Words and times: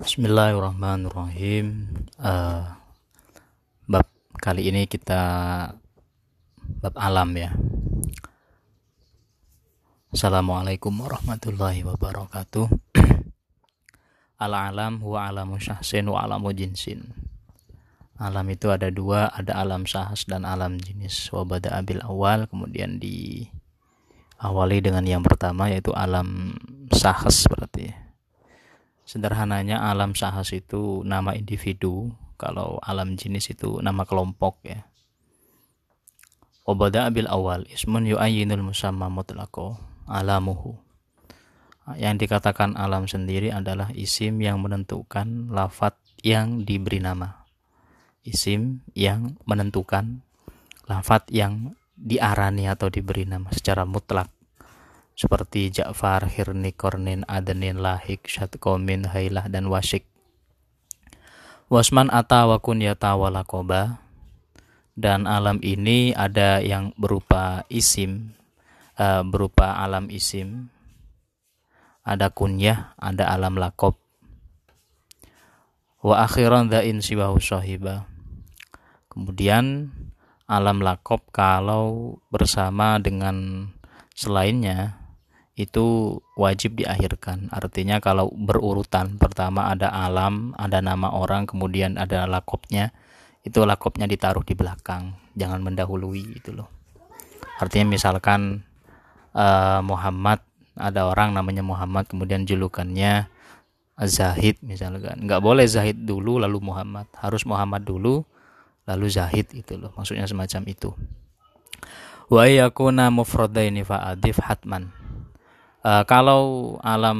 Bismillahirrahmanirrahim. 0.00 1.92
Uh, 2.16 2.72
bab 3.84 4.08
kali 4.40 4.72
ini 4.72 4.88
kita 4.88 5.20
bab 6.80 6.96
alam 6.96 7.28
ya. 7.36 7.52
Assalamualaikum 10.08 11.04
warahmatullahi 11.04 11.84
wabarakatuh. 11.84 12.72
Al 14.48 14.56
alam 14.56 15.04
huwa 15.04 15.28
alamu 15.28 15.60
syahsin 15.60 16.08
wa 16.08 16.24
alamu 16.24 16.56
jinsin. 16.56 17.12
Alam 18.16 18.56
itu 18.56 18.72
ada 18.72 18.88
dua, 18.88 19.28
ada 19.28 19.52
alam 19.60 19.84
sahas 19.84 20.24
dan 20.24 20.48
alam 20.48 20.80
jenis. 20.80 21.28
Wabada 21.28 21.76
abil 21.76 22.00
awal, 22.00 22.48
kemudian 22.48 22.96
diawali 22.96 24.80
dengan 24.80 25.04
yang 25.04 25.20
pertama 25.20 25.68
yaitu 25.68 25.92
alam 25.92 26.56
sahas 26.88 27.44
berarti. 27.52 28.09
Sederhananya 29.10 29.82
alam 29.82 30.14
sahas 30.14 30.54
itu 30.54 31.02
nama 31.02 31.34
individu, 31.34 32.14
kalau 32.38 32.78
alam 32.86 33.18
jenis 33.18 33.50
itu 33.50 33.82
nama 33.82 34.06
kelompok 34.06 34.62
ya. 34.62 34.86
Wabada 36.62 37.10
abil 37.10 37.26
awal 37.26 37.66
ismun 37.66 38.06
yu'ayyinul 38.06 38.62
musamma 38.62 39.10
mutlaqo 39.10 39.74
alamuhu. 40.06 40.78
Yang 41.98 42.30
dikatakan 42.30 42.78
alam 42.78 43.10
sendiri 43.10 43.50
adalah 43.50 43.90
isim 43.98 44.38
yang 44.38 44.62
menentukan 44.62 45.50
lafat 45.50 45.98
yang 46.22 46.62
diberi 46.62 47.02
nama 47.02 47.40
isim 48.24 48.84
yang 48.92 49.40
menentukan 49.48 50.20
lafat 50.84 51.28
yang 51.32 51.76
diarani 51.96 52.68
atau 52.68 52.92
diberi 52.92 53.24
nama 53.24 53.48
secara 53.52 53.84
mutlak 53.88 54.28
seperti 55.20 55.68
Ja'far, 55.68 56.24
Hirni, 56.32 56.72
Kornin, 56.72 57.28
Adenin, 57.28 57.84
Lahik, 57.84 58.24
Syatkomin, 58.24 59.12
Hailah, 59.12 59.52
dan 59.52 59.68
Wasik. 59.68 60.08
Wasman 61.68 62.08
ata 62.08 62.48
wa 62.48 62.56
kunyata 62.56 63.14
walakoba 63.20 64.00
dan 64.96 65.28
alam 65.28 65.60
ini 65.60 66.16
ada 66.16 66.64
yang 66.64 66.96
berupa 66.96 67.68
isim, 67.68 68.32
uh, 68.96 69.20
berupa 69.20 69.76
alam 69.76 70.08
isim, 70.08 70.72
ada 72.00 72.32
kunyah, 72.32 72.96
ada 72.96 73.28
alam 73.28 73.60
lakob. 73.60 74.00
Wa 76.00 76.24
akhiran 76.24 76.72
da'in 76.72 77.04
siwahu 77.04 77.36
sahibah 77.44 78.08
Kemudian 79.12 79.92
alam 80.48 80.80
lakop 80.80 81.28
kalau 81.28 82.16
bersama 82.32 82.96
dengan 82.96 83.68
selainnya 84.16 84.99
itu 85.58 86.18
wajib 86.38 86.78
diakhirkan. 86.78 87.50
Artinya 87.50 87.98
kalau 87.98 88.30
berurutan 88.30 89.18
pertama 89.18 89.68
ada 89.68 89.90
alam, 89.90 90.54
ada 90.56 90.78
nama 90.80 91.10
orang, 91.10 91.44
kemudian 91.44 91.98
ada 91.98 92.24
lakopnya, 92.24 92.94
itu 93.42 93.62
lakopnya 93.64 94.06
ditaruh 94.06 94.44
di 94.44 94.54
belakang, 94.54 95.16
jangan 95.34 95.60
mendahului 95.64 96.38
itu 96.38 96.54
loh. 96.54 96.68
Artinya 97.60 97.92
misalkan 97.92 98.64
uh, 99.36 99.84
Muhammad 99.84 100.40
ada 100.80 101.04
orang 101.12 101.36
namanya 101.36 101.60
Muhammad 101.60 102.08
kemudian 102.08 102.48
julukannya 102.48 103.28
Zahid 104.00 104.64
misalkan. 104.64 105.28
Nggak 105.28 105.44
boleh 105.44 105.68
Zahid 105.68 106.08
dulu 106.08 106.40
lalu 106.40 106.56
Muhammad. 106.64 107.04
Harus 107.20 107.44
Muhammad 107.44 107.84
dulu 107.84 108.24
lalu 108.88 109.06
zahid 109.12 109.52
itu 109.52 109.76
loh. 109.76 109.92
Maksudnya 109.92 110.24
semacam 110.24 110.62
itu. 110.72 110.96
Wa 112.32 112.48
yakuna 112.48 113.12
mufradaini 113.12 113.84
fa'adif 113.84 114.40
hatman 114.40 114.99
uh, 115.84 116.04
kalau 116.04 116.76
alam 116.84 117.18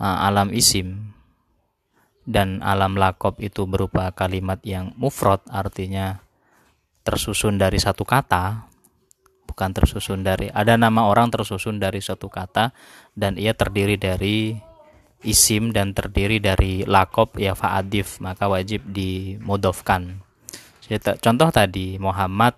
uh, 0.00 0.18
alam 0.26 0.52
isim 0.52 1.12
dan 2.22 2.62
alam 2.62 2.94
lakop 2.94 3.42
itu 3.42 3.66
berupa 3.66 4.14
kalimat 4.14 4.62
yang 4.62 4.94
mufrad 4.94 5.42
artinya 5.50 6.22
tersusun 7.02 7.58
dari 7.58 7.82
satu 7.82 8.06
kata 8.06 8.70
bukan 9.46 9.70
tersusun 9.74 10.22
dari 10.22 10.48
ada 10.48 10.78
nama 10.78 11.10
orang 11.10 11.28
tersusun 11.28 11.82
dari 11.82 11.98
satu 11.98 12.30
kata 12.30 12.70
dan 13.18 13.34
ia 13.36 13.52
terdiri 13.52 13.98
dari 13.98 14.54
isim 15.26 15.74
dan 15.74 15.94
terdiri 15.94 16.38
dari 16.38 16.86
lakop 16.86 17.38
ya 17.38 17.58
fa'adif 17.58 18.22
maka 18.22 18.46
wajib 18.46 18.86
dimodofkan 18.86 20.22
contoh 21.18 21.48
tadi 21.50 21.98
Muhammad 21.98 22.54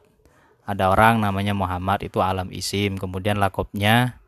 ada 0.65 0.93
orang 0.93 1.21
namanya 1.21 1.53
Muhammad 1.53 2.05
itu 2.05 2.21
alam 2.25 2.49
isim 2.53 2.97
kemudian 2.97 3.37
lakopnya 3.41 4.21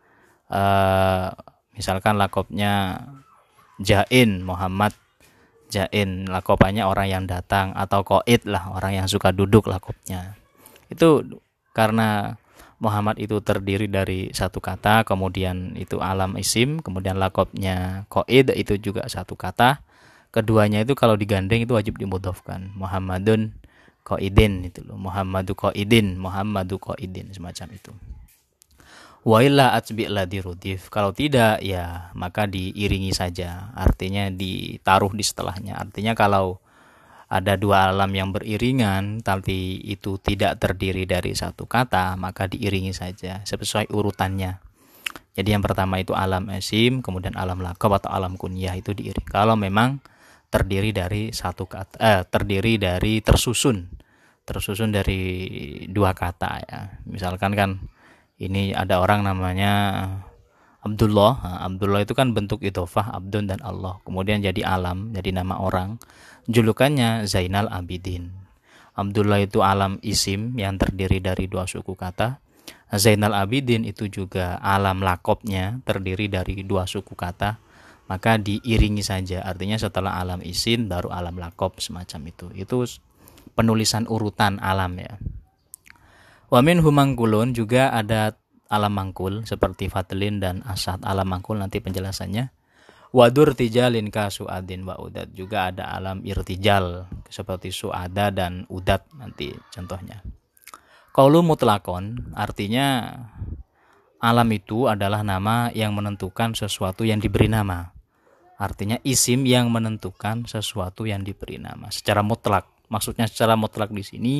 eh, 0.51 1.29
misalkan 1.77 2.17
lakopnya 2.17 3.03
Jain 3.83 4.43
Muhammad 4.43 4.97
Jain 5.69 6.31
lakopannya 6.31 6.87
orang 6.87 7.09
yang 7.11 7.25
datang 7.27 7.75
atau 7.75 8.07
koid 8.07 8.47
lah 8.47 8.71
orang 8.71 9.03
yang 9.03 9.07
suka 9.11 9.35
duduk 9.35 9.67
lakopnya 9.67 10.39
itu 10.89 11.23
karena 11.75 12.39
Muhammad 12.77 13.17
itu 13.17 13.41
terdiri 13.41 13.89
dari 13.89 14.29
satu 14.37 14.61
kata, 14.61 15.09
kemudian 15.09 15.73
itu 15.81 15.97
alam 15.97 16.37
isim, 16.37 16.85
kemudian 16.85 17.17
lakopnya 17.17 18.05
koid 18.13 18.53
itu 18.53 18.77
juga 18.77 19.09
satu 19.09 19.33
kata. 19.33 19.81
Keduanya 20.29 20.85
itu 20.85 20.93
kalau 20.93 21.17
digandeng 21.17 21.65
itu 21.65 21.73
wajib 21.73 21.97
dimudofkan. 21.97 22.77
Muhammadun 22.77 23.57
koidin 24.05 24.69
itu 24.69 24.85
loh. 24.85 25.01
Muhammadu 25.01 25.57
koidin, 25.57 26.21
Muhammadu 26.21 26.77
koidin 26.77 27.33
semacam 27.33 27.67
itu. 27.73 27.91
Wa 29.27 29.43
illa 29.43 29.75
la 29.75 30.25
dirudif. 30.31 30.87
Kalau 30.87 31.11
tidak 31.11 31.59
ya 31.59 32.15
maka 32.15 32.47
diiringi 32.47 33.11
saja. 33.11 33.75
Artinya 33.75 34.31
ditaruh 34.31 35.11
di 35.11 35.25
setelahnya. 35.27 35.83
Artinya 35.83 36.15
kalau 36.15 36.63
ada 37.27 37.59
dua 37.59 37.91
alam 37.91 38.11
yang 38.15 38.31
beriringan 38.31 39.19
tapi 39.19 39.83
itu 39.83 40.15
tidak 40.23 40.63
terdiri 40.63 41.11
dari 41.11 41.35
satu 41.35 41.67
kata 41.67 42.15
maka 42.15 42.47
diiringi 42.47 42.95
saja 42.95 43.43
sesuai 43.43 43.91
urutannya 43.91 44.63
jadi 45.35 45.59
yang 45.59 45.63
pertama 45.67 45.99
itu 45.99 46.15
alam 46.15 46.47
esim 46.55 47.03
kemudian 47.03 47.35
alam 47.35 47.59
lakob 47.59 47.99
atau 47.99 48.15
alam 48.15 48.39
kunyah 48.39 48.79
itu 48.79 48.95
diiring 48.95 49.27
kalau 49.27 49.59
memang 49.59 49.99
terdiri 50.55 50.95
dari 50.95 51.35
satu 51.35 51.67
kata 51.67 51.99
eh, 51.99 52.23
terdiri 52.31 52.79
dari 52.79 53.19
tersusun 53.19 53.91
tersusun 54.47 54.95
dari 54.95 55.51
dua 55.91 56.15
kata 56.15 56.51
ya 56.63 56.81
misalkan 57.11 57.59
kan 57.59 57.71
ini 58.37 58.77
ada 58.77 59.01
orang 59.01 59.25
namanya 59.25 59.73
Abdullah. 60.85 61.33
Nah, 61.43 61.59
Abdullah 61.67 62.05
itu 62.05 62.13
kan 62.13 62.37
bentuk 62.37 62.63
idofah 62.63 63.17
Abdun 63.17 63.51
dan 63.51 63.61
Allah. 63.65 63.99
Kemudian 64.05 64.45
jadi 64.45 64.63
alam 64.63 65.11
jadi 65.11 65.35
nama 65.41 65.59
orang. 65.59 65.99
Julukannya 66.47 67.27
Zainal 67.27 67.67
Abidin. 67.73 68.31
Abdullah 68.97 69.43
itu 69.43 69.61
alam 69.61 69.99
isim 70.01 70.55
yang 70.57 70.79
terdiri 70.79 71.19
dari 71.19 71.51
dua 71.51 71.67
suku 71.67 71.99
kata. 71.99 72.39
Zainal 72.95 73.35
Abidin 73.35 73.83
itu 73.83 74.07
juga 74.07 74.63
alam 74.63 75.03
lakopnya 75.03 75.83
terdiri 75.83 76.31
dari 76.31 76.63
dua 76.63 76.87
suku 76.87 77.19
kata. 77.19 77.59
Maka 78.07 78.39
diiringi 78.39 79.03
saja. 79.03 79.43
Artinya 79.43 79.75
setelah 79.75 80.23
alam 80.23 80.39
isim 80.47 80.87
baru 80.87 81.11
alam 81.11 81.35
lakop 81.43 81.83
semacam 81.83 82.31
itu. 82.31 82.47
Itu 82.55 82.87
penulisan 83.59 84.07
urutan 84.07 84.63
alam 84.63 84.95
ya 85.03 85.19
Wamin 86.47 86.79
humangkulun 86.79 87.53
juga 87.57 87.91
ada 87.91 88.39
alam 88.71 88.95
mangkul 88.95 89.47
seperti 89.47 89.91
fatlin 89.91 90.39
dan 90.39 90.63
asad 90.67 91.03
alam 91.03 91.27
mangkul 91.27 91.59
nanti 91.59 91.79
penjelasannya 91.79 92.51
wadur 93.15 93.55
tijalin 93.55 94.11
ka 94.11 94.27
suadin 94.27 94.83
wa 94.83 94.99
udat 94.99 95.31
juga 95.31 95.71
ada 95.71 95.95
alam 95.95 96.23
irtijal 96.27 97.07
seperti 97.31 97.71
suada 97.71 98.35
dan 98.35 98.67
udat 98.67 99.07
nanti 99.15 99.55
contohnya 99.71 100.23
Kaulu 101.17 101.41
mutlakon 101.41 102.37
artinya 102.37 103.09
alam 104.21 104.49
itu 104.53 104.85
adalah 104.85 105.25
nama 105.25 105.73
yang 105.73 105.97
menentukan 105.97 106.53
sesuatu 106.53 107.09
yang 107.09 107.25
diberi 107.25 107.49
nama. 107.49 107.89
Artinya 108.61 109.01
isim 109.01 109.49
yang 109.49 109.73
menentukan 109.73 110.45
sesuatu 110.45 111.09
yang 111.09 111.25
diberi 111.25 111.57
nama 111.57 111.89
secara 111.89 112.21
mutlak. 112.21 112.69
Maksudnya 112.93 113.33
secara 113.33 113.57
mutlak 113.57 113.97
di 113.97 114.05
sini 114.05 114.37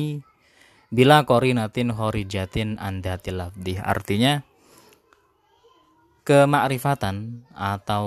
bila 0.87 1.27
korinatin 1.27 1.91
horijatin 1.91 2.79
andatil 2.79 3.43
lafdih 3.43 3.83
artinya 3.83 4.39
kemakrifatan 6.23 7.47
atau 7.55 8.05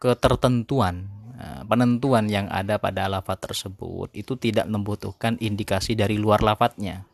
ketertentuan 0.00 1.08
eh, 1.36 1.62
penentuan 1.64 2.28
yang 2.28 2.48
ada 2.48 2.80
pada 2.80 3.08
lafat 3.08 3.52
tersebut 3.52 4.12
itu 4.16 4.36
tidak 4.36 4.68
membutuhkan 4.68 5.36
indikasi 5.40 5.92
dari 5.92 6.16
luar 6.16 6.40
lafadznya. 6.40 7.04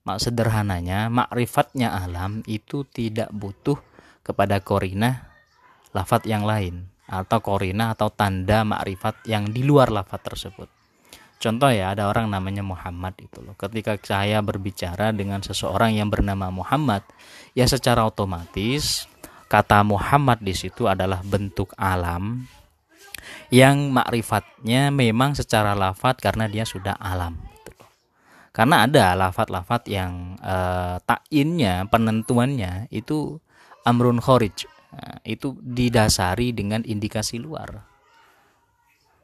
Mak 0.00 0.18
sederhananya 0.18 1.06
makrifatnya 1.12 1.92
alam 1.92 2.42
itu 2.48 2.88
tidak 2.88 3.30
butuh 3.30 3.78
kepada 4.26 4.58
korina 4.58 5.30
lafat 5.94 6.24
yang 6.26 6.42
lain 6.42 6.88
atau 7.10 7.38
korina 7.42 7.92
atau 7.94 8.08
tanda 8.10 8.62
makrifat 8.62 9.26
yang 9.26 9.50
di 9.50 9.66
luar 9.66 9.90
lafat 9.90 10.22
tersebut 10.22 10.79
Contoh 11.40 11.72
ya, 11.72 11.96
ada 11.96 12.12
orang 12.12 12.28
namanya 12.28 12.60
Muhammad 12.60 13.16
itu 13.16 13.40
loh. 13.40 13.56
Ketika 13.56 13.96
saya 13.96 14.44
berbicara 14.44 15.08
dengan 15.08 15.40
seseorang 15.40 15.96
yang 15.96 16.12
bernama 16.12 16.52
Muhammad, 16.52 17.00
ya 17.56 17.64
secara 17.64 18.04
otomatis 18.04 19.08
kata 19.48 19.80
Muhammad 19.80 20.44
di 20.44 20.52
situ 20.52 20.84
adalah 20.84 21.24
bentuk 21.24 21.72
alam 21.80 22.44
yang 23.48 23.88
makrifatnya 23.88 24.92
memang 24.92 25.32
secara 25.32 25.72
lafat 25.72 26.20
karena 26.20 26.44
dia 26.44 26.68
sudah 26.68 26.92
alam. 27.00 27.40
Karena 28.52 28.84
ada 28.84 29.16
lafat-lafat 29.16 29.88
yang 29.88 30.36
uh, 30.44 31.00
takinnya, 31.08 31.88
penentuannya 31.88 32.92
itu 32.92 33.40
amrun 33.88 34.20
khorij. 34.20 34.68
Nah, 34.90 35.22
itu 35.24 35.56
didasari 35.62 36.52
dengan 36.52 36.84
indikasi 36.84 37.40
luar. 37.40 37.86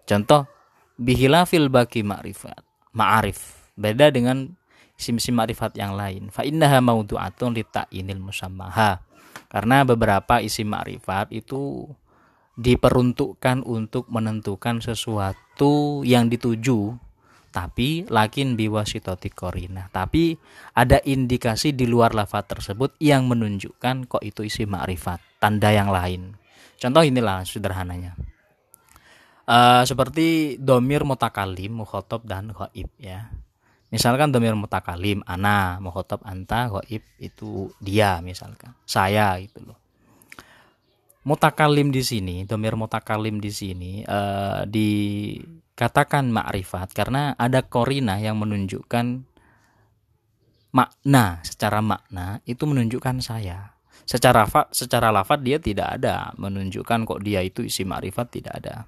Contoh, 0.06 0.46
bihilafil 0.96 1.68
baki 1.68 2.02
ma'rifat, 2.02 2.60
ma'arif. 2.96 3.70
Beda 3.76 4.08
dengan 4.08 4.56
sim-sim 4.96 5.36
ma'rifat 5.36 5.76
yang 5.76 5.94
lain. 5.94 6.32
Fa 6.32 6.42
innaha 6.42 6.80
maudu'atun 6.80 7.52
li 7.56 7.64
ta'inil 7.64 8.20
musammaha. 8.20 9.00
Karena 9.46 9.84
beberapa 9.84 10.40
isi 10.40 10.64
ma'rifat 10.64 11.30
itu 11.32 11.86
diperuntukkan 12.56 13.68
untuk 13.68 14.08
menentukan 14.08 14.80
sesuatu 14.80 16.00
yang 16.08 16.32
dituju 16.32 16.96
tapi 17.52 18.04
lakin 18.08 18.52
biwasitoti 18.52 19.32
korina 19.32 19.88
tapi 19.88 20.36
ada 20.76 21.00
indikasi 21.00 21.72
di 21.72 21.88
luar 21.88 22.12
lafaz 22.12 22.44
tersebut 22.48 22.96
yang 23.00 23.28
menunjukkan 23.28 24.08
kok 24.08 24.20
itu 24.20 24.44
isi 24.44 24.68
ma'rifat 24.68 25.40
tanda 25.40 25.72
yang 25.72 25.88
lain 25.88 26.36
contoh 26.76 27.00
inilah 27.00 27.44
sederhananya 27.48 28.12
uh, 29.46 29.82
seperti 29.86 30.58
domir 30.60 31.06
mutakalim 31.06 31.82
mukhotob 31.82 32.26
dan 32.26 32.52
ghaib 32.52 32.90
ya. 32.98 33.30
Misalkan 33.94 34.34
domir 34.34 34.52
mutakalim 34.58 35.22
ana 35.24 35.78
mukhotob 35.78 36.20
anta 36.26 36.68
ghaib 36.68 37.02
itu 37.22 37.70
dia 37.78 38.18
misalkan. 38.20 38.74
Saya 38.84 39.38
gitu 39.40 39.62
loh. 39.62 39.78
Mutakalim 41.26 41.90
di 41.90 42.06
sini, 42.06 42.46
domir 42.46 42.78
mutakalim 42.78 43.42
di 43.42 43.50
sini 43.50 44.06
uh, 44.06 44.62
dikatakan 44.62 46.30
makrifat 46.30 46.94
karena 46.94 47.34
ada 47.34 47.66
korina 47.66 48.22
yang 48.22 48.38
menunjukkan 48.38 49.26
makna. 50.70 51.42
Secara 51.42 51.82
makna 51.82 52.38
itu 52.46 52.62
menunjukkan 52.62 53.18
saya. 53.18 53.74
Secara 54.06 54.46
secara 54.70 55.10
lafat 55.10 55.42
dia 55.42 55.58
tidak 55.58 55.98
ada. 55.98 56.30
Menunjukkan 56.38 57.02
kok 57.02 57.22
dia 57.26 57.42
itu 57.42 57.66
isi 57.66 57.82
makrifat 57.82 58.26
tidak 58.30 58.54
ada. 58.62 58.86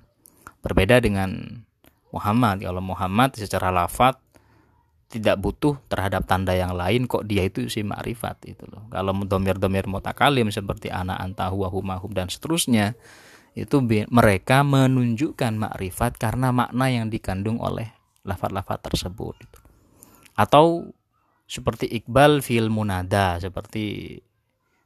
Berbeda 0.64 0.98
dengan 0.98 1.62
Muhammad. 2.10 2.64
Kalau 2.64 2.82
Muhammad 2.82 3.36
secara 3.36 3.68
lafat 3.70 4.18
tidak 5.08 5.40
butuh 5.40 5.80
terhadap 5.88 6.28
tanda 6.28 6.52
yang 6.52 6.76
lain 6.76 7.08
kok 7.08 7.24
dia 7.24 7.48
itu 7.48 7.64
si 7.72 7.80
ma'rifat 7.80 8.44
itu 8.44 8.68
loh. 8.68 8.84
Kalau 8.92 9.16
domir-domir 9.24 9.88
mutakalim 9.88 10.52
seperti 10.52 10.92
anak 10.92 11.16
anta 11.16 11.48
huwa 11.48 11.72
humahum 11.72 12.12
dan 12.12 12.28
seterusnya 12.28 12.92
itu 13.56 13.80
mereka 14.12 14.60
menunjukkan 14.60 15.56
makrifat 15.56 16.20
karena 16.20 16.52
makna 16.52 16.92
yang 16.92 17.08
dikandung 17.08 17.56
oleh 17.58 17.88
lafat-lafat 18.28 18.84
tersebut. 18.84 19.34
Atau 20.36 20.92
seperti 21.48 21.88
Iqbal 21.88 22.44
fil 22.44 22.68
munada 22.68 23.40
seperti 23.40 24.20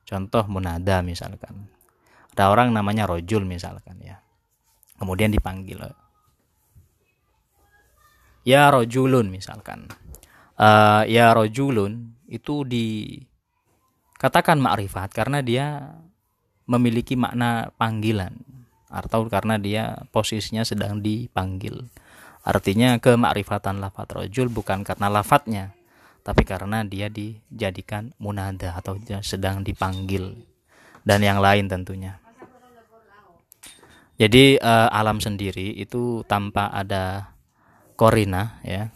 contoh 0.06 0.46
munada 0.46 1.02
misalkan. 1.02 1.66
Ada 2.32 2.48
orang 2.48 2.70
namanya 2.72 3.10
rojul 3.10 3.44
misalkan 3.44 3.98
ya. 4.00 4.22
Kemudian 5.02 5.34
dipanggil 5.34 5.82
ya 8.42 8.70
rojulun 8.70 9.30
misalkan 9.30 9.86
uh, 10.58 11.06
ya 11.06 11.30
rojulun 11.34 12.14
itu 12.26 12.66
dikatakan 12.66 14.58
makrifat 14.58 15.14
karena 15.14 15.42
dia 15.42 15.94
memiliki 16.66 17.14
makna 17.18 17.70
panggilan 17.78 18.34
atau 18.92 19.24
karena 19.26 19.56
dia 19.56 20.04
posisinya 20.12 20.62
sedang 20.68 21.00
dipanggil. 21.00 21.88
Artinya 22.42 22.98
kemakrifatan 22.98 23.80
lafat 23.80 24.12
rojul 24.18 24.50
bukan 24.50 24.84
karena 24.84 25.08
lafadznya, 25.08 25.72
tapi 26.26 26.44
karena 26.44 26.84
dia 26.84 27.08
dijadikan 27.08 28.12
munada 28.18 28.76
atau 28.76 28.98
sedang 29.22 29.64
dipanggil 29.64 30.34
dan 31.06 31.22
yang 31.22 31.40
lain 31.40 31.70
tentunya. 31.70 32.21
Jadi 34.22 34.54
uh, 34.54 34.86
alam 34.86 35.18
sendiri 35.18 35.74
itu 35.82 36.22
tanpa 36.30 36.70
ada 36.70 37.34
korina 37.98 38.62
ya. 38.62 38.86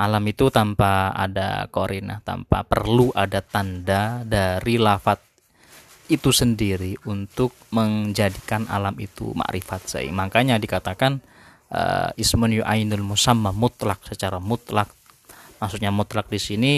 Alam 0.00 0.24
itu 0.24 0.48
tanpa 0.48 1.12
ada 1.12 1.68
korina 1.68 2.24
tanpa 2.24 2.64
perlu 2.64 3.12
ada 3.12 3.44
tanda 3.44 4.24
dari 4.24 4.80
lafat 4.80 5.20
itu 6.08 6.32
sendiri 6.32 6.96
untuk 7.04 7.52
menjadikan 7.76 8.64
alam 8.72 8.96
itu 8.96 9.36
makrifat 9.36 9.84
saya 9.84 10.08
makanya 10.12 10.56
dikatakan 10.56 11.20
uh, 11.68 12.08
ismun 12.16 12.64
yu'ainul 12.64 13.04
musamma 13.04 13.52
mutlak 13.52 14.00
secara 14.08 14.40
mutlak. 14.40 14.88
Maksudnya 15.60 15.92
mutlak 15.92 16.32
di 16.32 16.40
sini 16.40 16.72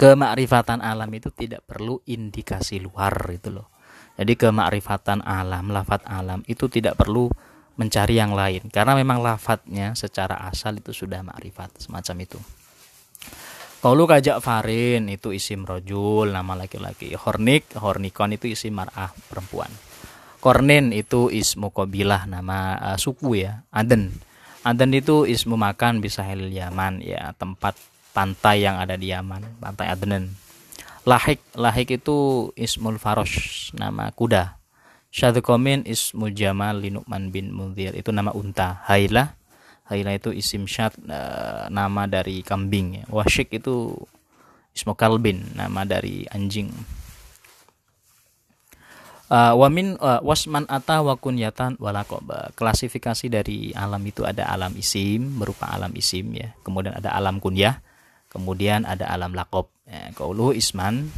kemakrifatan 0.00 0.80
alam 0.80 1.12
itu 1.12 1.28
tidak 1.36 1.68
perlu 1.68 2.00
indikasi 2.08 2.80
luar 2.80 3.12
itu 3.28 3.52
loh 3.52 3.79
jadi 4.20 4.36
kemakrifatan 4.36 5.24
alam 5.24 5.72
lafat 5.72 6.04
alam 6.04 6.44
itu 6.44 6.68
tidak 6.68 7.00
perlu 7.00 7.32
mencari 7.80 8.20
yang 8.20 8.36
lain 8.36 8.68
karena 8.68 8.92
memang 8.92 9.24
lafadznya 9.24 9.96
secara 9.96 10.44
asal 10.44 10.76
itu 10.76 10.92
sudah 10.92 11.24
makrifat 11.24 11.80
semacam 11.80 12.28
itu. 12.28 12.36
Kalau 13.80 14.04
kajak 14.04 14.44
farin 14.44 15.08
itu 15.08 15.32
isim 15.32 15.64
rojul 15.64 16.36
nama 16.36 16.52
laki-laki. 16.52 17.16
Hornik, 17.16 17.80
hornikon 17.80 18.36
itu 18.36 18.52
isim 18.52 18.76
mar'ah 18.76 19.08
perempuan. 19.32 19.72
Kornin 20.36 20.92
itu 20.92 21.32
ismu 21.32 21.72
kobilah 21.72 22.28
nama 22.28 22.76
uh, 22.76 22.98
suku 23.00 23.40
ya. 23.40 23.64
Aden. 23.72 24.12
Aden 24.68 24.92
itu 24.92 25.24
ismu 25.24 25.56
makan 25.56 26.04
bisa 26.04 26.20
hel 26.28 26.52
Yaman 26.52 27.00
ya 27.00 27.32
tempat 27.40 27.80
pantai 28.12 28.68
yang 28.68 28.76
ada 28.76 29.00
di 29.00 29.16
Yaman, 29.16 29.64
pantai 29.64 29.88
Adenen. 29.88 30.28
Lahik, 31.10 31.42
lahik 31.58 31.98
itu 31.98 32.50
ismul 32.54 33.02
farosh 33.02 33.74
nama 33.74 34.14
kuda 34.14 34.62
Syadkomin 35.10 35.82
ismu 35.90 36.30
Jamal 36.30 36.78
Linukman 36.86 37.34
bin 37.34 37.50
Munzir 37.50 37.98
itu 37.98 38.14
nama 38.14 38.30
unta. 38.30 38.78
Hailah 38.86 39.34
Hailah 39.90 40.14
itu 40.14 40.30
isim 40.30 40.70
syad 40.70 40.94
uh, 41.10 41.66
nama 41.66 42.06
dari 42.06 42.46
kambing 42.46 43.02
ya. 43.02 43.04
Wasyik 43.10 43.58
itu 43.58 43.90
ismu 44.70 44.94
kalbin 44.94 45.42
nama 45.58 45.82
dari 45.82 46.22
anjing. 46.30 46.70
Uh, 49.26 49.54
wamin 49.58 49.98
uh, 49.98 50.22
wasman 50.22 50.62
ata 50.70 51.02
wa 51.02 51.18
kunyatan 51.18 51.74
walakoba. 51.82 52.54
Klasifikasi 52.54 53.26
dari 53.26 53.74
alam 53.74 53.98
itu 54.06 54.22
ada 54.22 54.46
alam 54.46 54.70
isim 54.78 55.42
berupa 55.42 55.66
alam 55.66 55.90
isim 55.98 56.38
ya. 56.38 56.54
Kemudian 56.62 56.94
ada 56.94 57.10
alam 57.10 57.42
kunyah, 57.42 57.82
kemudian 58.30 58.86
ada 58.86 59.10
alam 59.10 59.34
lakob. 59.34 59.68
Ya, 59.90 60.14
kauluhu 60.14 60.54
isman 60.54 61.10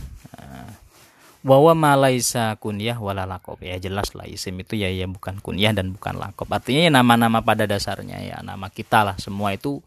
bahwa 1.42 1.74
malaisa 1.74 2.54
kunyah 2.62 3.02
wala 3.02 3.26
lakob 3.26 3.58
ya 3.66 3.74
jelas 3.82 4.14
lah 4.14 4.30
isim 4.30 4.62
itu 4.62 4.78
ya 4.78 4.86
ya 4.86 5.10
bukan 5.10 5.42
kunyah 5.42 5.74
dan 5.74 5.90
bukan 5.90 6.14
lakob 6.14 6.46
artinya 6.46 6.86
ya 6.86 6.90
nama-nama 6.94 7.42
pada 7.42 7.66
dasarnya 7.66 8.22
ya 8.22 8.38
nama 8.46 8.70
kita 8.70 9.02
lah 9.02 9.18
semua 9.18 9.50
itu 9.50 9.82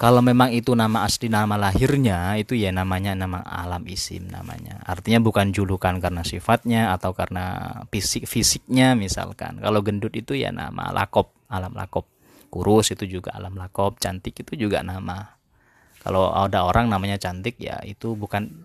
kalau 0.00 0.24
memang 0.24 0.48
itu 0.56 0.72
nama 0.72 1.04
asli 1.04 1.28
nama 1.28 1.60
lahirnya 1.60 2.40
itu 2.40 2.56
ya 2.56 2.72
namanya 2.72 3.12
nama 3.12 3.44
alam 3.44 3.84
isim 3.84 4.32
namanya. 4.32 4.80
Artinya 4.88 5.20
bukan 5.20 5.52
julukan 5.52 6.00
karena 6.00 6.24
sifatnya 6.24 6.96
atau 6.96 7.12
karena 7.12 7.76
fisik 7.92 8.24
fisiknya 8.24 8.96
misalkan. 8.96 9.60
Kalau 9.60 9.84
gendut 9.84 10.16
itu 10.16 10.32
ya 10.32 10.56
nama 10.56 10.88
lakob 10.88 11.36
alam 11.52 11.76
lakob 11.76 12.08
kurus 12.48 12.96
itu 12.96 13.20
juga 13.20 13.36
alam 13.36 13.60
lakob 13.60 14.00
cantik 14.00 14.40
itu 14.40 14.56
juga 14.56 14.80
nama 14.80 15.36
kalau 16.00 16.32
ada 16.32 16.64
orang 16.64 16.88
namanya 16.88 17.20
cantik 17.20 17.60
ya 17.60 17.76
itu 17.84 18.16
bukan 18.16 18.64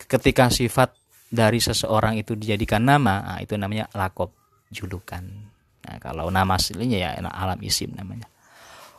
ketika 0.00 0.48
sifat 0.48 0.96
dari 1.28 1.60
seseorang 1.60 2.16
itu 2.16 2.32
dijadikan 2.38 2.84
nama 2.84 3.20
nah, 3.20 3.38
itu 3.42 3.58
namanya 3.58 3.90
lakop 3.92 4.32
julukan. 4.70 5.22
Nah, 5.86 5.96
kalau 6.02 6.32
nama 6.32 6.58
aslinya 6.58 6.98
ya 6.98 7.10
alam 7.20 7.58
isim 7.62 7.94
namanya. 7.94 8.26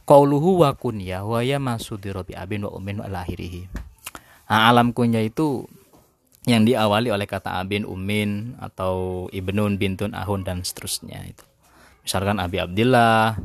Qauluhu 0.07 0.63
wa 0.63 0.71
kunya 0.71 1.19
wa 1.27 1.43
ya 1.43 1.59
masudi 1.59 2.15
robi 2.15 2.31
abin 2.31 2.63
wa 2.63 2.71
umin 2.71 3.03
wa 3.03 3.07
lahirihi. 3.11 3.67
Nah, 4.47 4.71
alam 4.71 4.95
kunya 4.95 5.19
itu 5.19 5.67
yang 6.47 6.63
diawali 6.63 7.11
oleh 7.11 7.27
kata 7.27 7.59
abin 7.59 7.83
umin 7.83 8.55
atau 8.63 9.27
ibnun 9.35 9.75
bintun 9.75 10.15
ahun 10.15 10.47
dan 10.47 10.63
seterusnya 10.63 11.19
itu. 11.27 11.43
Misalkan 12.07 12.39
abi 12.39 12.63
abdillah 12.63 13.35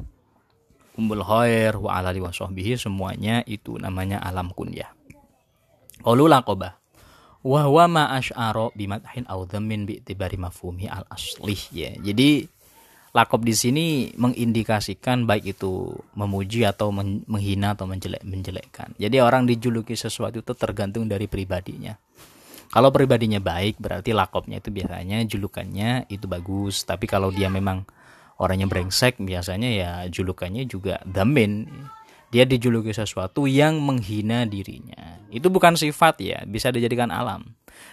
umbul 0.99 1.25
khair 1.25 1.77
wa 1.79 1.97
alali 1.99 2.21
wa 2.21 2.33
semuanya 2.33 3.41
itu 3.49 3.81
namanya 3.81 4.21
alam 4.21 4.53
kunyah 4.53 4.93
qaulu 6.03 6.29
laqabah 6.29 6.83
wa 7.43 7.61
huwa 7.67 7.85
ma 7.91 8.05
asy'ara 8.15 8.71
bimadhin 8.75 9.27
aw 9.27 9.43
dhammin 9.47 9.83
bi 9.87 9.99
tibari 9.99 10.39
mafhumi 10.39 10.87
al 10.87 11.07
aslih 11.11 11.59
ya. 11.75 11.91
Jadi 11.99 12.47
lakop 13.13 13.43
di 13.45 13.53
sini 13.53 13.87
mengindikasikan 14.15 15.29
baik 15.29 15.59
itu 15.59 15.93
memuji 16.17 16.65
atau 16.65 16.95
menghina 16.95 17.75
atau 17.75 17.85
menjelek 17.91 18.23
menjelekkan. 18.25 18.95
Jadi 18.97 19.17
orang 19.21 19.45
dijuluki 19.45 19.99
sesuatu 19.99 20.41
itu 20.41 20.55
tergantung 20.55 21.11
dari 21.11 21.27
pribadinya. 21.27 21.93
Kalau 22.73 22.89
pribadinya 22.89 23.37
baik 23.37 23.77
berarti 23.77 24.17
lakopnya 24.17 24.65
itu 24.65 24.73
biasanya 24.73 25.21
julukannya 25.29 26.09
itu 26.09 26.25
bagus. 26.25 26.89
Tapi 26.89 27.05
kalau 27.05 27.29
dia 27.29 27.53
memang 27.53 27.85
orangnya 28.41 28.69
brengsek 28.71 29.21
biasanya 29.21 29.69
ya 29.69 29.91
julukannya 30.09 30.65
juga 30.69 31.01
damen. 31.05 31.69
Dia 32.33 32.49
dijuluki 32.49 32.97
sesuatu 32.97 33.45
yang 33.45 33.77
menghina 33.85 34.49
dirinya. 34.49 35.21
Itu 35.29 35.53
bukan 35.53 35.77
sifat 35.77 36.17
ya, 36.25 36.41
bisa 36.49 36.73
dijadikan 36.73 37.13
alam. 37.13 37.45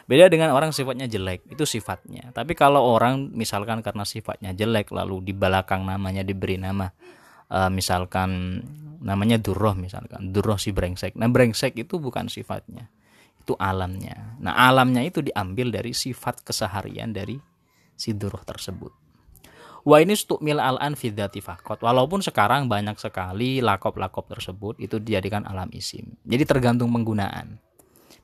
Beda 0.08 0.32
dengan 0.32 0.56
orang 0.56 0.72
sifatnya 0.72 1.12
jelek, 1.12 1.44
itu 1.52 1.68
sifatnya. 1.68 2.32
Tapi 2.32 2.56
kalau 2.56 2.80
orang 2.80 3.36
misalkan 3.36 3.84
karena 3.84 4.08
sifatnya 4.08 4.56
jelek 4.56 4.96
lalu 4.96 5.28
di 5.28 5.34
belakang 5.36 5.84
namanya 5.84 6.24
diberi 6.24 6.56
nama 6.56 6.88
uh, 7.52 7.68
misalkan 7.68 8.64
namanya 9.04 9.36
durroh 9.44 9.76
misalkan, 9.76 10.32
durroh 10.32 10.56
si 10.56 10.72
brengsek. 10.72 11.20
Nah, 11.20 11.28
brengsek 11.28 11.76
itu 11.76 12.00
bukan 12.00 12.32
sifatnya 12.32 12.88
itu 13.50 13.58
alamnya. 13.58 14.38
Nah, 14.46 14.54
alamnya 14.54 15.02
itu 15.02 15.26
diambil 15.26 15.74
dari 15.74 15.90
sifat 15.90 16.46
keseharian 16.46 17.10
dari 17.10 17.42
si 17.98 18.14
duruh 18.14 18.46
tersebut. 18.46 18.94
Wa 19.90 19.98
ini 20.06 20.14
mil 20.46 20.62
al-an 20.62 20.94
fidati 20.94 21.42
fakot. 21.42 21.82
Walaupun 21.82 22.22
sekarang 22.22 22.70
banyak 22.70 23.02
sekali 23.02 23.58
lakop-lakop 23.58 24.30
tersebut 24.30 24.78
itu 24.78 25.02
dijadikan 25.02 25.50
alam 25.50 25.74
isim. 25.74 26.14
Jadi 26.30 26.46
tergantung 26.46 26.94
penggunaan. 26.94 27.58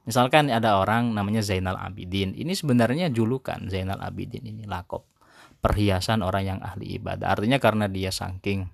Misalkan 0.05 0.53
ada 0.53 0.77
orang 0.77 1.17
namanya 1.17 1.41
Zainal 1.41 1.81
Abidin. 1.81 2.38
Ini 2.38 2.53
sebenarnya 2.53 3.10
julukan 3.10 3.65
Zainal 3.65 3.98
Abidin 3.98 4.45
ini 4.45 4.69
lakop. 4.69 5.10
Perhiasan 5.57 6.22
orang 6.22 6.45
yang 6.45 6.60
ahli 6.62 7.01
ibadah. 7.01 7.34
Artinya 7.34 7.57
karena 7.57 7.89
dia 7.89 8.13
saking 8.13 8.69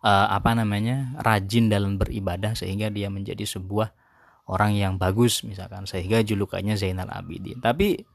uh, 0.00 0.26
apa 0.32 0.56
namanya 0.56 1.12
rajin 1.20 1.68
dalam 1.68 2.00
beribadah 2.00 2.56
sehingga 2.56 2.88
dia 2.88 3.12
menjadi 3.12 3.44
sebuah 3.44 3.92
orang 4.46 4.78
yang 4.78 4.94
bagus 4.96 5.42
misalkan 5.42 5.84
sehingga 5.90 6.22
julukannya 6.22 6.78
Zainal 6.78 7.10
Abidin 7.10 7.58
tapi 7.58 8.06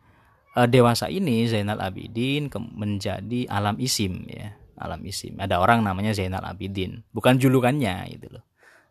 e, 0.55 0.59
dewasa 0.67 1.07
ini 1.07 1.47
Zainal 1.47 1.79
Abidin 1.79 2.51
menjadi 2.75 3.47
alam 3.47 3.79
isim 3.79 4.25
ya. 4.27 4.55
Alam 4.81 5.05
isim. 5.05 5.37
Ada 5.37 5.61
orang 5.61 5.85
namanya 5.85 6.11
Zainal 6.17 6.41
Abidin. 6.41 7.05
Bukan 7.13 7.37
julukannya 7.37 8.09
itu 8.09 8.27
loh. 8.33 8.41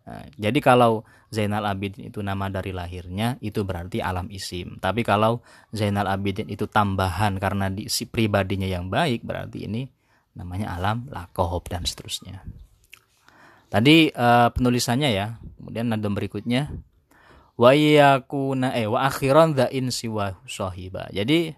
Nah, 0.07 0.27
jadi 0.39 0.59
kalau 0.63 1.03
Zainal 1.31 1.67
Abidin 1.67 2.11
itu 2.11 2.23
nama 2.23 2.51
dari 2.51 2.71
lahirnya 2.75 3.39
itu 3.43 3.63
berarti 3.63 4.03
alam 4.03 4.31
isim. 4.31 4.79
Tapi 4.79 5.03
kalau 5.03 5.43
Zainal 5.75 6.07
Abidin 6.11 6.47
itu 6.47 6.67
tambahan 6.71 7.39
karena 7.43 7.71
di, 7.71 7.87
si 7.91 8.07
pribadinya 8.07 8.67
yang 8.67 8.91
baik 8.91 9.27
berarti 9.27 9.67
ini 9.67 9.87
namanya 10.35 10.79
alam 10.79 11.07
lakohob 11.11 11.67
dan 11.67 11.87
seterusnya. 11.87 12.43
Tadi 13.71 14.11
uh, 14.11 14.51
penulisannya 14.51 15.11
ya. 15.15 15.39
Kemudian 15.59 15.95
nadom 15.95 16.19
berikutnya 16.19 16.75
wa 17.61 17.77
yakuna 17.77 18.73
eh 18.73 18.89
wa 18.89 19.05
akhiran 19.05 19.53
in 19.69 19.93
siwa 19.93 20.41
sahiba. 20.49 21.13
Jadi 21.13 21.53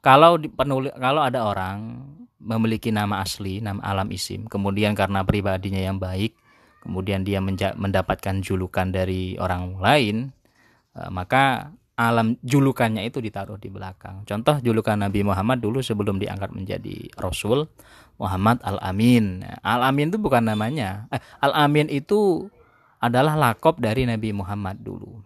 kalau 0.00 0.40
penulis 0.40 0.96
kalau 0.96 1.20
ada 1.20 1.44
orang 1.44 2.00
memiliki 2.40 2.88
nama 2.88 3.20
asli, 3.20 3.60
nama 3.60 3.82
alam 3.84 4.08
isim, 4.08 4.48
kemudian 4.48 4.96
karena 4.96 5.26
pribadinya 5.26 5.82
yang 5.84 6.00
baik, 6.00 6.32
kemudian 6.80 7.26
dia 7.28 7.44
mendapatkan 7.76 8.40
julukan 8.40 8.88
dari 8.88 9.36
orang 9.36 9.76
lain, 9.76 10.32
eh, 10.96 11.10
maka 11.12 11.76
alam 11.98 12.38
julukannya 12.46 13.04
itu 13.10 13.18
ditaruh 13.18 13.58
di 13.58 13.68
belakang. 13.68 14.22
Contoh 14.22 14.62
julukan 14.62 14.94
Nabi 14.94 15.26
Muhammad 15.26 15.58
dulu 15.58 15.82
sebelum 15.82 16.22
diangkat 16.22 16.54
menjadi 16.54 17.10
Rasul 17.18 17.66
Muhammad 18.22 18.62
Al-Amin. 18.62 19.42
Al-Amin 19.66 20.14
itu 20.14 20.22
bukan 20.22 20.46
namanya. 20.46 21.10
Eh, 21.10 21.18
Al-Amin 21.42 21.90
itu 21.90 22.46
adalah 22.98 23.38
lakop 23.38 23.78
dari 23.78 24.06
Nabi 24.06 24.34
Muhammad 24.34 24.82
dulu. 24.82 25.22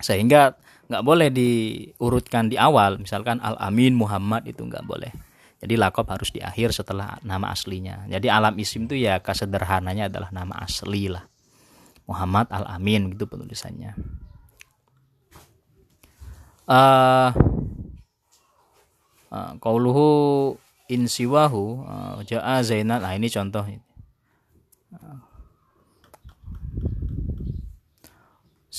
Sehingga 0.00 0.54
nggak 0.90 1.04
boleh 1.04 1.28
diurutkan 1.30 2.50
di 2.50 2.56
awal, 2.56 2.98
misalkan 2.98 3.38
Al-Amin 3.38 3.94
Muhammad 3.94 4.46
itu 4.46 4.64
nggak 4.64 4.86
boleh. 4.86 5.12
Jadi 5.60 5.76
lakop 5.76 6.08
harus 6.08 6.32
di 6.32 6.40
akhir 6.40 6.72
setelah 6.72 7.20
nama 7.20 7.52
aslinya. 7.52 8.08
Jadi 8.08 8.32
alam 8.32 8.56
isim 8.56 8.88
itu 8.88 8.96
ya 8.96 9.20
kesederhananya 9.20 10.08
adalah 10.08 10.32
nama 10.32 10.56
asli 10.64 11.12
lah. 11.12 11.28
Muhammad 12.08 12.48
Al-Amin 12.48 13.12
gitu 13.12 13.28
penulisannya. 13.28 13.92
Uh, 16.64 17.30
uh, 19.30 19.52
Qauluhu 19.60 20.56
insiwahu 20.88 21.64
uh, 21.86 22.18
ja'a 22.24 22.64
Zainal. 22.64 23.04
Nah 23.04 23.12
ini 23.14 23.28
contoh. 23.28 23.68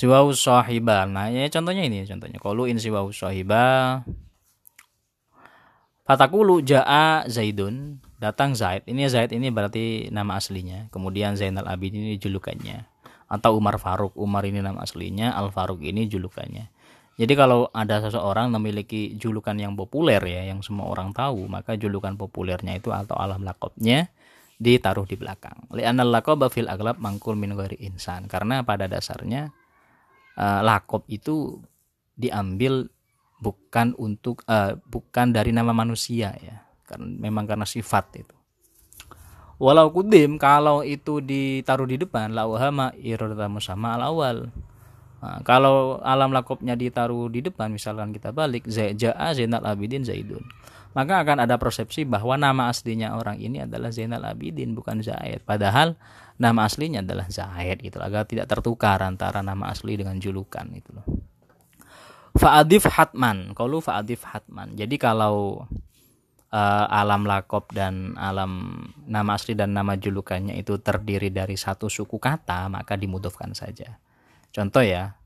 Siwau 0.02 0.34
sahiba. 0.34 1.06
Nah 1.06 1.30
ya 1.30 1.46
contohnya 1.54 1.86
ini 1.86 2.02
contohnya. 2.10 2.42
Kalau 2.42 2.66
in 2.66 2.82
siwau 2.82 3.14
sahiba. 3.14 4.02
Fatakulu 6.02 6.66
ja'a 6.66 7.30
Zaidun. 7.30 8.02
Datang 8.18 8.58
Zaid. 8.58 8.90
Ini 8.90 9.06
Zaid 9.14 9.30
ini 9.38 9.54
berarti 9.54 10.10
nama 10.10 10.42
aslinya. 10.42 10.90
Kemudian 10.90 11.38
Zainal 11.38 11.70
Abidin 11.70 12.02
ini 12.02 12.18
julukannya. 12.18 12.90
Atau 13.30 13.62
Umar 13.62 13.78
Faruk. 13.78 14.18
Umar 14.18 14.42
ini 14.50 14.66
nama 14.66 14.82
aslinya. 14.82 15.38
Al 15.38 15.54
Faruk 15.54 15.86
ini 15.86 16.10
julukannya. 16.10 16.74
Jadi 17.22 17.34
kalau 17.38 17.70
ada 17.70 18.02
seseorang 18.02 18.50
memiliki 18.50 19.14
julukan 19.14 19.54
yang 19.54 19.78
populer 19.78 20.18
ya 20.26 20.50
yang 20.50 20.66
semua 20.66 20.90
orang 20.90 21.14
tahu 21.14 21.46
maka 21.46 21.78
julukan 21.78 22.18
populernya 22.18 22.82
itu 22.82 22.90
atau 22.90 23.14
alam 23.14 23.46
lakopnya 23.46 24.10
ditaruh 24.58 25.06
di 25.06 25.22
belakang. 25.22 25.70
Li'anal 25.70 26.10
laqaba 26.10 26.50
fil 26.50 26.66
aglab 26.66 26.98
mangkul 26.98 27.38
min 27.38 27.54
insan. 27.78 28.26
Karena 28.26 28.66
pada 28.66 28.90
dasarnya 28.90 29.54
uh, 30.38 30.62
lakop 30.64 31.08
itu 31.12 31.60
diambil 32.16 32.88
bukan 33.42 33.98
untuk 33.98 34.46
uh, 34.46 34.78
bukan 34.88 35.34
dari 35.34 35.50
nama 35.50 35.74
manusia 35.74 36.36
ya. 36.38 36.64
Karena 36.86 37.08
memang 37.08 37.48
karena 37.48 37.66
sifat 37.66 38.20
itu. 38.20 38.36
Walau 39.62 39.94
kudim 39.94 40.42
kalau 40.42 40.82
itu 40.82 41.22
ditaruh 41.22 41.86
di 41.86 42.02
depan 42.02 42.34
lauhama 42.34 42.92
irodatamu 42.98 43.62
sama 43.62 43.94
al 43.94 44.10
awal. 44.10 44.38
Nah, 45.22 45.38
kalau 45.46 46.02
alam 46.02 46.34
lakopnya 46.34 46.74
ditaruh 46.74 47.30
di 47.30 47.46
depan 47.46 47.70
misalkan 47.70 48.10
kita 48.10 48.34
balik 48.34 48.66
Za'a 48.66 49.38
Zainal 49.38 49.62
Abidin 49.70 50.02
Zaidun 50.02 50.42
maka 50.92 51.24
akan 51.24 51.48
ada 51.48 51.56
persepsi 51.56 52.04
bahwa 52.04 52.36
nama 52.36 52.68
aslinya 52.68 53.16
orang 53.16 53.40
ini 53.40 53.64
adalah 53.64 53.90
Zainal 53.92 54.28
Abidin 54.28 54.76
bukan 54.76 55.00
Zaid 55.00 55.44
padahal 55.48 55.96
nama 56.42 56.66
aslinya 56.66 57.06
adalah 57.06 57.30
Zaid 57.30 57.86
gitu 57.86 58.02
agar 58.02 58.26
tidak 58.26 58.50
tertukar 58.50 58.98
antara 59.06 59.46
nama 59.46 59.70
asli 59.70 59.94
dengan 59.94 60.18
julukan 60.18 60.66
itu 60.74 60.90
loh. 60.90 61.06
Fa'adif 62.32 62.88
hatman, 62.88 63.54
kalau 63.54 63.84
fa'adif 63.84 64.24
hatman. 64.24 64.74
Jadi 64.74 64.96
kalau 64.96 65.68
uh, 66.50 66.86
alam 66.88 67.28
lakop 67.28 67.70
dan 67.76 68.16
alam 68.16 68.82
nama 69.06 69.36
asli 69.36 69.54
dan 69.54 69.76
nama 69.76 70.00
julukannya 70.00 70.56
itu 70.58 70.80
terdiri 70.80 71.30
dari 71.30 71.60
satu 71.60 71.92
suku 71.92 72.18
kata, 72.18 72.72
maka 72.72 72.96
dimudofkan 72.96 73.52
saja. 73.54 74.00
Contoh 74.50 74.82
ya, 74.82 75.20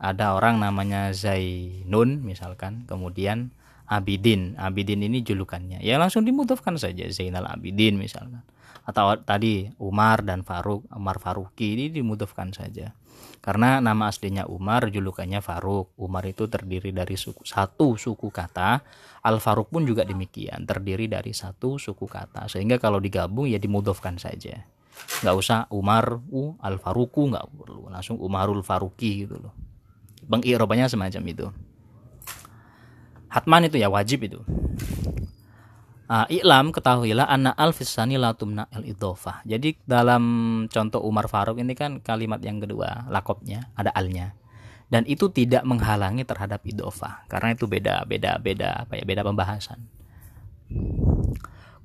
ada 0.00 0.34
orang 0.34 0.58
namanya 0.58 1.12
Zainun 1.12 2.24
misalkan, 2.24 2.88
kemudian 2.88 3.52
Abidin. 3.88 4.52
Abidin 4.60 5.00
ini 5.00 5.24
julukannya. 5.24 5.80
Ya 5.80 5.96
langsung 5.96 6.28
dimudofkan 6.28 6.76
saja 6.76 7.08
Zainal 7.08 7.48
Abidin 7.48 7.96
misalkan. 7.96 8.44
Atau 8.84 9.20
tadi 9.24 9.72
Umar 9.80 10.24
dan 10.24 10.44
Faruk 10.44 10.84
Umar 10.92 11.16
Faruki 11.20 11.76
ini 11.76 11.88
dimudahkan 11.88 12.52
saja. 12.52 12.92
Karena 13.40 13.80
nama 13.80 14.12
aslinya 14.12 14.44
Umar 14.44 14.92
julukannya 14.92 15.40
Faruk 15.40 15.92
Umar 15.96 16.24
itu 16.28 16.48
terdiri 16.52 16.92
dari 16.92 17.16
suku, 17.16 17.48
satu 17.48 17.96
suku 17.96 18.28
kata. 18.28 18.84
Al 19.24 19.40
Faruk 19.40 19.72
pun 19.72 19.88
juga 19.88 20.04
demikian 20.04 20.68
terdiri 20.68 21.08
dari 21.08 21.32
satu 21.32 21.80
suku 21.80 22.04
kata. 22.04 22.48
Sehingga 22.48 22.76
kalau 22.76 23.00
digabung 23.00 23.48
ya 23.48 23.56
dimudahkan 23.56 24.20
saja. 24.20 24.68
Nggak 25.24 25.36
usah 25.36 25.58
Umar 25.72 26.20
u 26.28 26.60
Al 26.60 26.76
Faruku 26.76 27.28
nggak 27.28 27.44
perlu. 27.56 27.88
Langsung 27.88 28.20
Umarul 28.20 28.60
Faruki 28.60 29.24
gitu 29.24 29.36
loh. 29.40 29.52
Pengirobannya 30.28 30.88
semacam 30.92 31.24
itu 31.24 31.48
Hatman 33.28 33.68
itu 33.68 33.76
ya 33.80 33.88
wajib 33.92 34.24
itu 34.24 34.40
Uh, 36.08 36.24
I'lam 36.32 36.72
ketahuilah 36.72 37.28
anak 37.28 37.52
al 37.52 37.76
fisani 37.76 38.16
la 38.16 38.32
tumna 38.32 38.64
al 38.72 38.80
idofah. 38.80 39.44
Jadi 39.44 39.76
dalam 39.84 40.24
contoh 40.72 41.04
Umar 41.04 41.28
Faruk 41.28 41.60
ini 41.60 41.76
kan 41.76 42.00
kalimat 42.00 42.40
yang 42.40 42.64
kedua 42.64 43.04
lakopnya 43.12 43.68
ada 43.76 43.92
alnya 43.92 44.32
dan 44.88 45.04
itu 45.04 45.28
tidak 45.28 45.68
menghalangi 45.68 46.24
terhadap 46.24 46.64
idofah 46.64 47.28
karena 47.28 47.52
itu 47.52 47.68
beda 47.68 48.08
beda 48.08 48.40
beda 48.40 48.88
apa 48.88 48.96
ya 48.96 49.04
beda 49.04 49.20
pembahasan. 49.20 49.84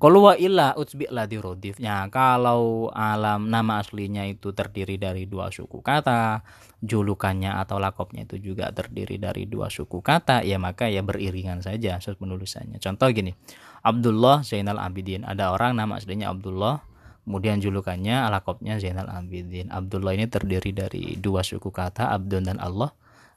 Kalau 0.04 0.28
wa 0.28 0.36
illa 0.36 0.76
utsbi 0.76 1.08
la 1.08 1.24
dirodifnya 1.32 2.12
kalau 2.12 2.92
alam 2.92 3.48
nama 3.48 3.80
aslinya 3.80 4.28
itu 4.28 4.52
terdiri 4.52 5.00
dari 5.00 5.32
dua 5.32 5.48
suku 5.48 5.80
kata, 5.80 6.44
julukannya 6.84 7.56
atau 7.56 7.80
lakopnya 7.80 8.28
itu 8.28 8.52
juga 8.52 8.68
terdiri 8.76 9.16
dari 9.16 9.48
dua 9.48 9.72
suku 9.72 10.04
kata, 10.04 10.44
ya 10.44 10.60
maka 10.60 10.92
ya 10.92 11.00
beriringan 11.08 11.64
saja 11.64 12.04
penulisannya. 12.04 12.84
Contoh 12.84 13.08
gini, 13.16 13.32
Abdullah 13.80 14.44
Zainal 14.44 14.84
Abidin. 14.84 15.24
Ada 15.24 15.56
orang 15.56 15.80
nama 15.80 15.96
aslinya 15.96 16.36
Abdullah, 16.36 16.84
kemudian 17.24 17.64
julukannya 17.64 18.28
alakopnya 18.28 18.84
Zainal 18.84 19.08
Abidin. 19.08 19.72
Abdullah 19.72 20.20
ini 20.20 20.28
terdiri 20.28 20.76
dari 20.76 21.16
dua 21.16 21.48
suku 21.48 21.72
kata 21.72 22.12
Abdun 22.12 22.52
dan 22.52 22.60
Allah. 22.60 22.92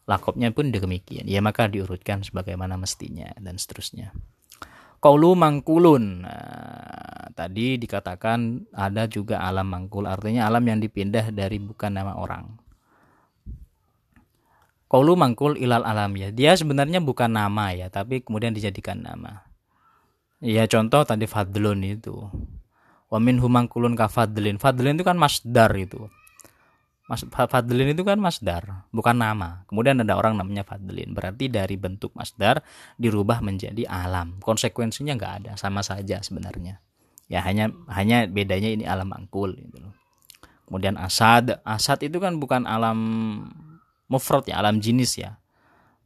lakopnya 0.07 0.55
pun 0.55 0.71
demikian 0.71 1.27
ya 1.27 1.43
maka 1.43 1.67
diurutkan 1.67 2.23
sebagaimana 2.23 2.79
mestinya 2.79 3.27
dan 3.43 3.59
seterusnya 3.59 4.15
Kaulu 4.99 5.37
mangkulun. 5.37 6.25
Nah, 6.25 7.31
tadi 7.37 7.77
dikatakan 7.77 8.71
ada 8.73 9.05
juga 9.07 9.45
alam 9.45 9.69
mangkul 9.69 10.09
artinya 10.09 10.49
alam 10.49 10.65
yang 10.65 10.81
dipindah 10.81 11.31
dari 11.31 11.61
bukan 11.61 11.93
nama 11.93 12.17
orang. 12.17 12.57
Kaulu 14.87 15.19
mangkul 15.19 15.59
ilal 15.61 15.85
alam 15.85 16.17
ya. 16.17 16.33
Dia 16.33 16.57
sebenarnya 16.57 17.03
bukan 17.05 17.29
nama 17.29 17.77
ya 17.77 17.93
tapi 17.93 18.25
kemudian 18.25 18.57
dijadikan 18.57 19.03
nama. 19.03 19.45
Ya 20.41 20.65
contoh 20.71 21.05
tadi 21.05 21.29
fadlun 21.29 21.85
itu. 21.85 22.27
Wamin 23.07 23.39
humangkulun 23.39 23.95
kafadlin 23.95 24.59
fadlin 24.59 24.99
itu 24.99 25.07
kan 25.07 25.15
masdar 25.15 25.71
itu 25.79 26.11
Mas 27.07 27.23
Fadlin 27.23 27.95
itu 27.95 28.03
kan 28.03 28.19
masdar, 28.19 28.83
bukan 28.91 29.15
nama. 29.15 29.63
Kemudian 29.71 30.03
ada 30.03 30.19
orang 30.19 30.35
namanya 30.35 30.67
Fadlin. 30.67 31.15
Berarti 31.15 31.47
dari 31.47 31.79
bentuk 31.79 32.11
masdar 32.19 32.67
dirubah 32.99 33.39
menjadi 33.47 33.87
alam. 33.87 34.43
Konsekuensinya 34.43 35.15
nggak 35.15 35.33
ada, 35.43 35.53
sama 35.55 35.87
saja 35.87 36.19
sebenarnya. 36.19 36.83
Ya 37.31 37.47
hanya 37.47 37.71
hanya 37.95 38.27
bedanya 38.27 38.75
ini 38.75 38.85
alam 38.91 39.15
angkul 39.15 39.55
gitu 39.55 39.87
loh. 39.87 39.95
Kemudian 40.67 40.99
asad, 40.99 41.63
asad 41.63 42.03
itu 42.03 42.19
kan 42.19 42.43
bukan 42.43 42.67
alam 42.67 42.99
mufrad 44.11 44.43
ya, 44.51 44.59
alam 44.59 44.83
jenis 44.83 45.23
ya. 45.23 45.39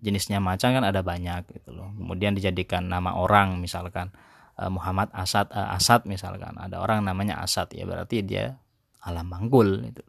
Jenisnya 0.05 0.37
macan 0.37 0.77
kan 0.77 0.85
ada 0.85 1.01
banyak 1.01 1.49
gitu 1.49 1.73
loh. 1.73 1.97
Kemudian 1.97 2.37
dijadikan 2.37 2.93
nama 2.93 3.17
orang 3.17 3.57
misalkan 3.57 4.13
eh, 4.61 4.69
Muhammad 4.69 5.09
Asad 5.17 5.49
uh, 5.49 5.73
Asad 5.73 6.05
misalkan. 6.05 6.61
Ada 6.61 6.77
orang 6.77 7.09
namanya 7.09 7.41
Asad 7.41 7.73
ya 7.73 7.89
berarti 7.89 8.21
dia 8.21 8.61
alam 9.01 9.33
mangkul 9.33 9.81
gitu 9.81 10.05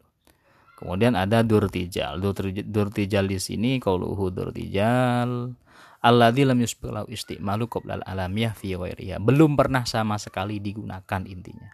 Kemudian 0.82 1.14
ada 1.14 1.46
durtijal. 1.46 2.18
Durtijal 2.66 3.30
di 3.30 3.38
sini 3.38 3.78
qauluhu 3.78 4.34
durtijal 4.34 5.54
alladzi 6.02 6.42
lam 6.42 6.58
yusbiqlahu 6.58 7.06
istimalu 7.14 7.70
qabla 7.70 8.02
alamiyah 8.02 8.52
fi 8.58 8.74
ghairiha. 8.74 9.22
Belum 9.22 9.54
pernah 9.54 9.86
sama 9.86 10.18
sekali 10.18 10.58
digunakan 10.58 11.22
intinya. 11.22 11.70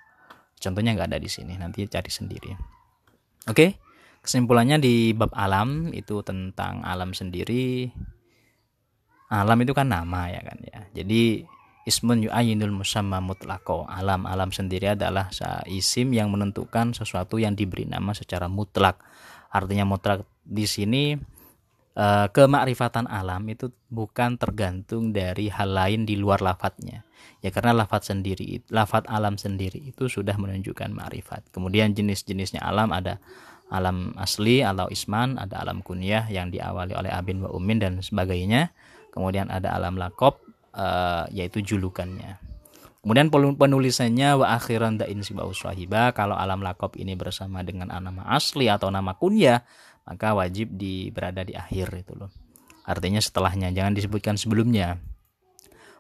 Contohnya 0.61 0.93
nggak 0.93 1.09
ada 1.17 1.19
di 1.23 1.31
sini, 1.33 1.57
nanti 1.57 1.89
cari 1.89 2.13
sendiri. 2.13 2.51
Oke. 3.49 3.81
Kesimpulannya 4.19 4.83
di 4.83 5.17
bab 5.17 5.33
alam 5.33 5.89
itu 5.97 6.21
tentang 6.21 6.85
alam 6.85 7.17
sendiri. 7.17 7.89
Alam 9.33 9.65
itu 9.65 9.73
kan 9.73 9.89
nama 9.89 10.29
ya 10.29 10.45
kan 10.45 10.59
ya. 10.61 10.81
Jadi 11.01 11.49
ismun 11.89 12.29
yu'ayinul 12.29 12.85
musamma 12.85 13.25
mutlako 13.25 13.89
alam 13.89 14.29
alam 14.29 14.53
sendiri 14.53 14.93
adalah 14.93 15.33
isim 15.65 16.13
yang 16.13 16.29
menentukan 16.29 16.93
sesuatu 16.93 17.41
yang 17.41 17.57
diberi 17.57 17.89
nama 17.89 18.13
secara 18.13 18.47
mutlak. 18.47 19.01
Artinya 19.49 19.89
mutlak 19.89 20.29
di 20.45 20.69
sini 20.69 21.17
eh, 21.97 22.27
kemakrifatan 22.29 23.09
alam 23.09 23.49
itu 23.49 23.73
bukan 23.89 24.37
tergantung 24.37 25.17
dari 25.17 25.49
hal 25.49 25.73
lain 25.73 26.05
di 26.05 26.21
luar 26.21 26.45
lafadznya. 26.45 27.09
Ya 27.41 27.49
karena 27.49 27.73
lafadz 27.73 28.13
sendiri 28.13 28.61
lafadz 28.69 29.09
alam 29.09 29.41
sendiri 29.41 29.81
itu 29.81 30.13
sudah 30.13 30.37
menunjukkan 30.37 30.93
makrifat. 30.93 31.49
Kemudian 31.49 31.97
jenis-jenisnya 31.97 32.61
alam 32.61 32.93
ada 32.93 33.17
alam 33.69 34.17
asli 34.17 34.65
atau 34.65 34.89
isman 34.89 35.37
ada 35.37 35.61
alam 35.61 35.85
kunyah 35.85 36.25
yang 36.33 36.49
diawali 36.49 36.97
oleh 36.97 37.13
abin 37.13 37.41
wa 37.41 37.49
umin 37.57 37.81
dan 37.81 37.93
sebagainya. 38.05 38.77
Kemudian 39.09 39.49
ada 39.49 39.73
alam 39.73 39.97
lakop 39.97 40.48
uh, 40.79 41.27
yaitu 41.35 41.61
julukannya. 41.61 42.39
Kemudian 43.03 43.31
penulisannya 43.33 44.39
wa 44.43 44.47
akhiran 44.59 44.99
da'in 44.99 45.23
sibau 45.23 45.55
sahiba 45.55 46.11
kalau 46.13 46.35
alam 46.35 46.63
lakop 46.63 46.99
ini 46.99 47.15
bersama 47.15 47.63
dengan 47.63 47.91
nama 47.91 48.27
asli 48.31 48.67
atau 48.67 48.91
nama 48.91 49.15
kunyah 49.15 49.63
maka 50.09 50.35
wajib 50.35 50.75
di 50.75 51.13
berada 51.15 51.43
di 51.45 51.55
akhir 51.55 51.95
itu 51.95 52.15
loh. 52.17 52.31
Artinya 52.89 53.21
setelahnya 53.21 53.69
jangan 53.71 53.93
disebutkan 53.93 54.41
sebelumnya. 54.41 54.97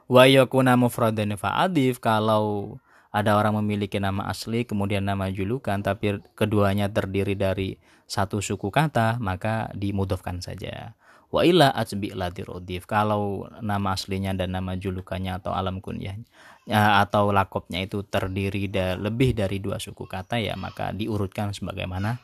Wa 0.08 0.24
yakuna 0.24 0.74
mufradan 0.80 1.36
fa'adif 1.36 2.00
kalau 2.00 2.76
ada 3.12 3.36
orang 3.36 3.60
memiliki 3.60 3.96
nama 4.00 4.28
asli 4.28 4.68
kemudian 4.68 5.04
nama 5.04 5.32
julukan 5.32 5.80
tapi 5.80 6.20
keduanya 6.36 6.92
terdiri 6.92 7.36
dari 7.36 7.76
satu 8.08 8.40
suku 8.40 8.68
kata 8.68 9.16
maka 9.20 9.72
dimudofkan 9.72 10.40
saja 10.44 10.96
wa 11.28 11.44
illa 11.44 11.68
ajbi 11.76 12.16
ladirodif 12.16 12.88
kalau 12.88 13.44
nama 13.60 13.92
aslinya 13.92 14.32
dan 14.32 14.56
nama 14.56 14.80
julukannya 14.80 15.36
atau 15.36 15.52
alam 15.52 15.84
kunyah 15.84 16.16
ya, 16.64 17.04
atau 17.04 17.28
lakopnya 17.32 17.84
itu 17.84 18.00
terdiri 18.04 18.72
da, 18.72 18.96
lebih 18.96 19.36
dari 19.36 19.60
dua 19.60 19.76
suku 19.76 20.08
kata 20.08 20.40
ya 20.40 20.56
maka 20.56 20.92
diurutkan 20.96 21.52
sebagaimana 21.52 22.16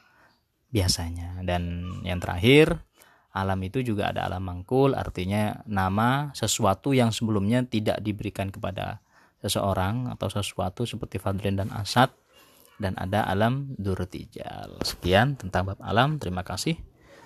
biasanya. 0.72 1.44
Dan 1.44 1.92
yang 2.02 2.18
terakhir 2.18 2.80
alam 3.36 3.60
itu 3.60 3.84
juga 3.84 4.08
ada 4.14 4.24
alam 4.24 4.42
mangkul 4.46 4.96
artinya 4.96 5.60
nama 5.68 6.32
sesuatu 6.32 6.96
yang 6.96 7.12
sebelumnya 7.12 7.60
tidak 7.66 8.00
diberikan 8.00 8.48
kepada 8.48 9.04
seseorang 9.44 10.08
atau 10.08 10.32
sesuatu 10.32 10.88
seperti 10.88 11.20
Fadlin 11.20 11.60
dan 11.60 11.68
Asad 11.70 12.08
dan 12.80 12.96
ada 12.96 13.28
alam 13.28 13.76
durtijal. 13.76 14.80
Sekian 14.80 15.36
tentang 15.36 15.68
bab 15.68 15.78
alam. 15.84 16.16
Terima 16.16 16.40
kasih 16.40 16.93